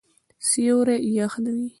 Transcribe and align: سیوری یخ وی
سیوری 0.47 0.95
یخ 1.17 1.33
وی 1.43 1.61